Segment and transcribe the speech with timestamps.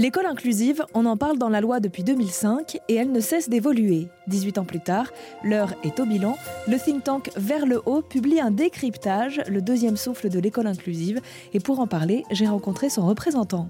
[0.00, 4.08] L'école inclusive, on en parle dans la loi depuis 2005 et elle ne cesse d'évoluer.
[4.28, 5.12] 18 ans plus tard,
[5.44, 6.38] l'heure est au bilan.
[6.66, 11.20] Le think tank Vers le haut publie un décryptage, le deuxième souffle de l'école inclusive.
[11.52, 13.68] Et pour en parler, j'ai rencontré son représentant.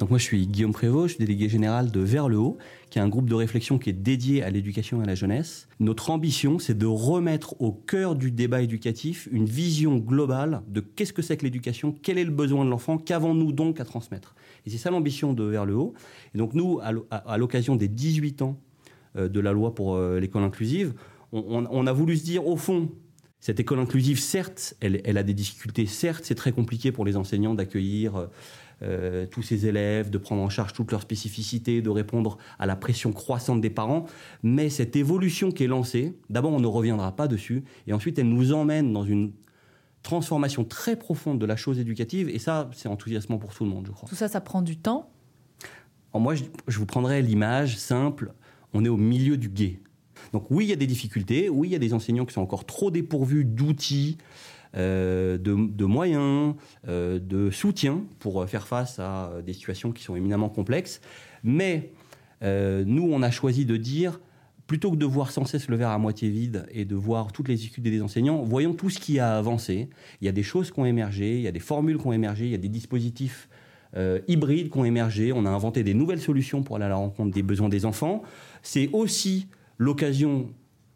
[0.00, 2.58] Donc moi je suis Guillaume Prévost, je suis délégué général de Vers le haut,
[2.88, 5.68] qui est un groupe de réflexion qui est dédié à l'éducation et à la jeunesse.
[5.78, 11.12] Notre ambition, c'est de remettre au cœur du débat éducatif une vision globale de qu'est-ce
[11.12, 14.34] que c'est que l'éducation, quel est le besoin de l'enfant, qu'avons-nous donc à transmettre?
[14.66, 15.94] Et c'est ça l'ambition de Vers le haut.
[16.34, 18.60] Et donc nous, à l'occasion des 18 ans
[19.16, 20.94] euh, de la loi pour euh, l'école inclusive,
[21.32, 22.90] on, a voulu se dire au fond,
[23.38, 27.54] cette école inclusive, certes, elle, a des difficultés, certes, c'est très compliqué pour les enseignants
[27.54, 28.28] d'accueillir
[28.82, 32.74] euh, tous ces élèves, de prendre en charge toutes leurs spécificités, de répondre à la
[32.74, 34.06] pression croissante des parents.
[34.42, 38.28] Mais cette évolution qui est lancée, d'abord on ne reviendra pas dessus, et ensuite elle
[38.28, 39.32] nous emmène dans une
[40.02, 43.86] transformation très profonde de la chose éducative, et ça c'est enthousiasmant pour tout le monde,
[43.86, 44.08] je crois.
[44.08, 45.10] Tout ça, ça prend du temps?
[46.12, 48.32] Moi, je, je vous prendrais l'image simple,
[48.74, 49.80] on est au milieu du guet.
[50.32, 52.40] Donc oui, il y a des difficultés, oui, il y a des enseignants qui sont
[52.40, 54.18] encore trop dépourvus d'outils,
[54.76, 56.54] euh, de, moyens,
[56.86, 61.00] euh, de soutien pour faire face à des situations qui sont éminemment complexes.
[61.42, 61.92] Mais
[62.42, 64.20] euh, nous, on a choisi de dire,
[64.70, 67.48] plutôt que de voir sans cesse le verre à moitié vide et de voir toutes
[67.48, 69.90] les difficultés des enseignants, voyons tout ce qui a avancé.
[70.20, 72.12] Il y a des choses qui ont émergé, il y a des formules qui ont
[72.12, 73.48] émergé, il y a des dispositifs
[74.28, 75.32] hybrides qui ont émergé.
[75.32, 78.22] On a inventé des nouvelles solutions pour aller à la rencontre des besoins des enfants.
[78.62, 80.50] C'est aussi l'occasion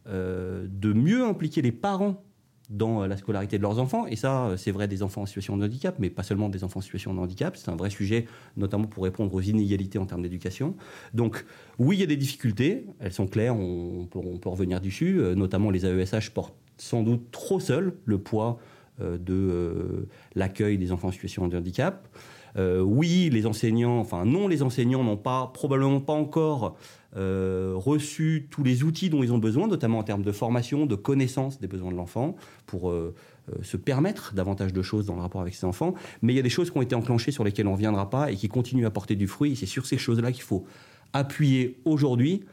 [0.06, 2.22] de mieux impliquer les parents
[2.70, 4.06] dans euh, la scolarité de leurs enfants.
[4.06, 6.64] Et ça, euh, c'est vrai des enfants en situation de handicap, mais pas seulement des
[6.64, 7.56] enfants en situation de handicap.
[7.56, 10.74] C'est un vrai sujet, notamment pour répondre aux inégalités en termes d'éducation.
[11.12, 11.44] Donc,
[11.78, 12.86] oui, il y a des difficultés.
[13.00, 15.20] Elles sont claires, on, peut, on revenir dessus.
[15.20, 18.58] Euh, notamment, les AESH portent sans doute trop seuls le poids
[19.00, 20.06] de
[20.36, 22.08] l'accueil des enfants en situation de handicap.
[22.56, 26.76] Euh, oui, les enseignants, enfin non, les enseignants n'ont pas probablement pas encore
[27.16, 30.94] euh, reçu tous les outils dont ils ont besoin, notamment en termes de formation, de
[30.94, 32.36] connaissance des besoins de l'enfant,
[32.66, 33.14] pour euh,
[33.62, 35.94] se permettre davantage de choses dans le rapport avec ses enfants.
[36.22, 38.08] Mais il y a des choses qui ont été enclenchées sur lesquelles on ne reviendra
[38.08, 39.52] pas et qui continuent à porter du fruit.
[39.52, 40.64] Et c'est sur ces choses-là qu'il faut
[41.12, 42.44] appuyer aujourd'hui.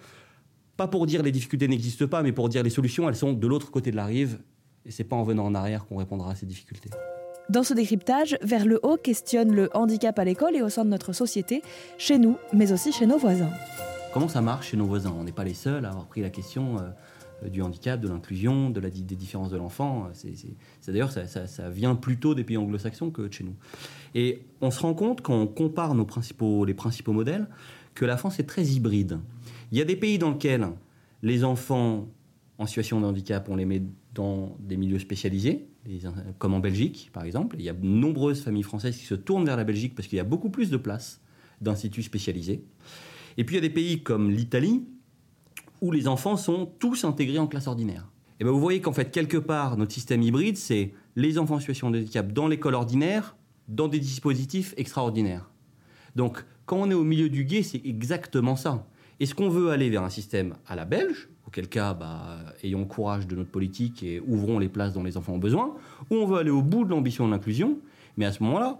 [0.77, 3.47] Pas pour dire les difficultés n'existent pas, mais pour dire les solutions, elles sont de
[3.47, 4.39] l'autre côté de la rive.
[4.85, 6.89] Et c'est pas en venant en arrière qu'on répondra à ces difficultés.
[7.49, 10.89] Dans ce décryptage, Vers le haut questionne le handicap à l'école et au sein de
[10.89, 11.61] notre société,
[11.97, 13.49] chez nous, mais aussi chez nos voisins.
[14.13, 15.13] Comment ça marche chez nos voisins?
[15.17, 18.69] On n'est pas les seuls à avoir pris la question euh, du handicap, de l'inclusion,
[18.69, 20.09] de la, des différences de l'enfant.
[20.13, 20.33] C'est,
[20.87, 23.55] d'ailleurs, ça, ça, vient plutôt des pays anglo-saxons que de chez nous.
[24.15, 27.47] Et on se rend compte, quand on compare nos principaux, les principaux modèles,
[27.95, 29.19] que la France est très hybride.
[29.71, 30.67] Il y a des pays dans lesquels
[31.21, 32.07] les enfants
[32.57, 33.81] en situation de handicap, on les met
[34.13, 35.67] dans des milieux spécialisés,
[36.37, 37.55] comme en Belgique par exemple.
[37.59, 40.17] Il y a de nombreuses familles françaises qui se tournent vers la Belgique parce qu'il
[40.17, 41.21] y a beaucoup plus de places
[41.61, 42.63] d'instituts spécialisés.
[43.37, 44.83] Et puis il y a des pays comme l'Italie
[45.81, 48.07] où les enfants sont tous intégrés en classe ordinaire.
[48.39, 51.59] Et bien vous voyez qu'en fait quelque part notre système hybride c'est les enfants en
[51.59, 53.35] situation de handicap dans l'école ordinaire,
[53.67, 55.49] dans des dispositifs extraordinaires.
[56.15, 58.87] Donc quand on est au milieu du guet, c'est exactement ça.
[59.19, 63.27] Est-ce qu'on veut aller vers un système à la belge, auquel cas, bah, ayons courage
[63.27, 65.75] de notre politique et ouvrons les places dont les enfants ont besoin,
[66.09, 67.77] ou on veut aller au bout de l'ambition de l'inclusion,
[68.15, 68.79] mais à ce moment-là,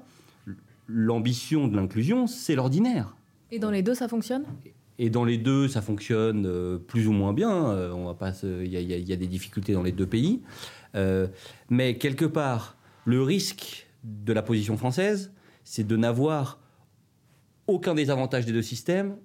[0.87, 3.13] l'ambition de l'inclusion, c'est l'ordinaire.
[3.51, 4.45] Et dans les deux, ça fonctionne?
[4.99, 7.71] Et dans les deux, ça fonctionne euh, plus ou moins bien.
[7.71, 10.41] Euh, on va pas, il y, y, a des difficultés dans les deux pays,
[10.95, 11.27] euh,
[11.69, 15.33] mais quelque part, le risque de la position française,
[15.65, 16.57] c'est de n'avoir
[17.67, 19.17] aucun des avantages des deux systèmes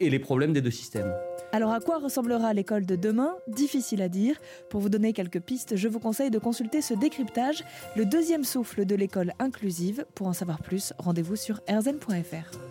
[0.00, 1.14] et les problèmes des deux systèmes.
[1.52, 3.34] Alors à quoi ressemblera l'école de demain?
[3.48, 4.36] Difficile à dire.
[4.68, 7.64] Pour vous donner quelques pistes, je vous conseille de consulter ce décryptage,
[7.96, 10.06] le deuxième souffle de l'école inclusive.
[10.14, 12.69] Pour en savoir plus, rendez-vous sur erzen.fr.